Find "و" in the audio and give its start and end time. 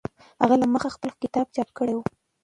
1.95-1.99